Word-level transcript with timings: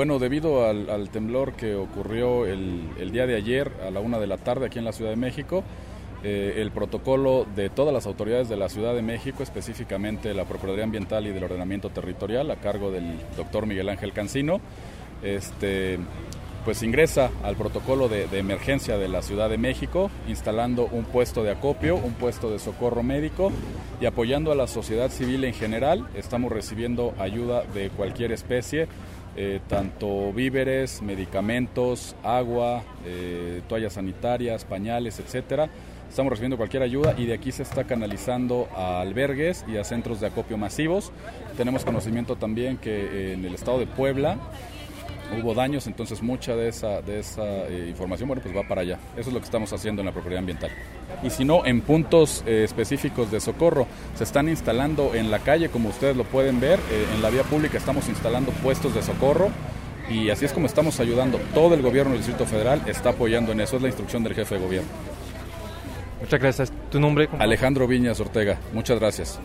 Bueno, 0.00 0.18
debido 0.18 0.66
al, 0.66 1.10
temblor 1.10 1.52
que 1.52 1.74
ocurrió 1.74 2.46
el, 2.46 3.12
día 3.12 3.26
de 3.26 3.36
ayer 3.36 3.70
a 3.86 3.90
la 3.90 4.00
una 4.00 4.18
de 4.18 4.26
la 4.26 4.38
tarde 4.38 4.64
aquí 4.64 4.78
en 4.78 4.86
la 4.86 4.94
Ciudad 4.94 5.10
de 5.10 5.16
México, 5.16 5.62
eh, 6.24 6.54
el 6.56 6.70
protocolo 6.70 7.46
de 7.54 7.68
todas 7.68 7.92
las 7.92 8.06
autoridades 8.06 8.48
de 8.48 8.56
la 8.56 8.70
Ciudad 8.70 8.94
de 8.94 9.02
México, 9.02 9.42
específicamente 9.42 10.32
la 10.32 10.46
Procuraduría 10.46 10.84
Ambiental 10.84 11.26
y 11.26 11.32
del 11.32 11.44
Ordenamiento 11.44 11.90
Territorial, 11.90 12.50
a 12.50 12.56
cargo 12.56 12.90
del 12.90 13.18
doctor 13.36 13.66
Miguel 13.66 13.90
Ángel 13.90 14.14
Cancino, 14.14 14.62
este, 15.22 15.98
pues 16.64 16.82
ingresa 16.82 17.30
al 17.42 17.56
protocolo 17.56 18.08
de, 18.08 18.26
emergencia 18.38 18.98
de 18.98 19.08
la 19.08 19.22
Ciudad 19.22 19.48
de 19.48 19.58
México, 19.58 20.10
instalando 20.28 20.88
un 20.90 21.04
puesto 21.04 21.42
de 21.42 21.50
acopio, 21.50 21.96
un 21.96 22.12
puesto 22.12 22.50
de 22.50 22.58
socorro 22.58 23.02
médico 23.02 23.50
y 24.00 24.06
apoyando 24.06 24.52
a 24.52 24.54
la 24.54 24.66
sociedad 24.66 25.10
civil 25.10 25.44
en 25.44 25.54
general. 25.54 26.06
Estamos 26.14 26.52
recibiendo 26.52 27.14
ayuda 27.18 27.62
de 27.74 27.90
cualquier 27.90 28.32
especie, 28.32 28.88
eh, 29.36 29.60
tanto 29.68 30.32
víveres, 30.32 31.02
medicamentos, 31.02 32.14
agua, 32.22 32.82
eh, 33.06 33.62
toallas 33.68 33.94
sanitarias, 33.94 34.64
pañales, 34.64 35.18
etcétera. 35.18 35.70
Estamos 36.08 36.30
recibiendo 36.30 36.56
cualquier 36.56 36.82
ayuda 36.82 37.14
y 37.16 37.26
de 37.26 37.34
aquí 37.34 37.52
se 37.52 37.62
está 37.62 37.84
canalizando 37.84 38.68
a 38.74 39.00
albergues 39.00 39.64
y 39.68 39.76
a 39.76 39.84
centros 39.84 40.20
de 40.20 40.26
acopio 40.26 40.58
masivos. 40.58 41.12
Tenemos 41.56 41.84
conocimiento 41.84 42.34
también 42.34 42.78
que 42.78 43.32
en 43.32 43.44
el 43.44 43.54
estado 43.54 43.78
de 43.78 43.86
Puebla 43.86 44.36
hubo 45.38 45.54
daños, 45.54 45.86
entonces 45.86 46.22
mucha 46.22 46.54
de 46.56 46.68
esa, 46.68 47.02
de 47.02 47.20
esa 47.20 47.44
eh, 47.68 47.86
información 47.88 48.28
bueno, 48.28 48.42
pues 48.42 48.56
va 48.56 48.66
para 48.66 48.82
allá. 48.82 48.98
Eso 49.16 49.30
es 49.30 49.34
lo 49.34 49.40
que 49.40 49.44
estamos 49.44 49.72
haciendo 49.72 50.02
en 50.02 50.06
la 50.06 50.12
Procuraduría 50.12 50.40
Ambiental. 50.40 50.70
Y 51.22 51.30
si 51.30 51.44
no, 51.44 51.64
en 51.64 51.80
puntos 51.80 52.42
eh, 52.46 52.64
específicos 52.64 53.30
de 53.30 53.40
socorro, 53.40 53.86
se 54.16 54.24
están 54.24 54.48
instalando 54.48 55.14
en 55.14 55.30
la 55.30 55.40
calle, 55.40 55.68
como 55.68 55.88
ustedes 55.90 56.16
lo 56.16 56.24
pueden 56.24 56.60
ver, 56.60 56.78
eh, 56.90 57.06
en 57.14 57.22
la 57.22 57.30
vía 57.30 57.42
pública 57.42 57.78
estamos 57.78 58.08
instalando 58.08 58.52
puestos 58.52 58.94
de 58.94 59.02
socorro 59.02 59.50
y 60.10 60.30
así 60.30 60.44
es 60.44 60.52
como 60.52 60.66
estamos 60.66 60.98
ayudando. 61.00 61.38
Todo 61.54 61.74
el 61.74 61.82
gobierno 61.82 62.12
del 62.12 62.20
Distrito 62.20 62.46
Federal 62.46 62.82
está 62.86 63.10
apoyando 63.10 63.52
en 63.52 63.60
eso, 63.60 63.76
es 63.76 63.82
la 63.82 63.88
instrucción 63.88 64.22
del 64.22 64.34
jefe 64.34 64.56
de 64.56 64.60
gobierno. 64.60 64.88
Muchas 66.20 66.40
gracias. 66.40 66.72
¿Tu 66.90 67.00
nombre? 67.00 67.28
Alejandro 67.38 67.86
Viñas 67.86 68.20
Ortega. 68.20 68.58
Muchas 68.72 68.98
gracias. 68.98 69.40